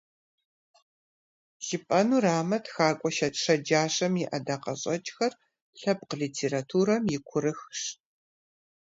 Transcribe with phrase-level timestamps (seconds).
[1.65, 5.33] Жыпӏэнурамэ, тхакӏуэ щэджащэм и ӏэдакъэщӏэкӏхэр
[5.79, 7.81] лъэпкъ литературэм и курыхщ.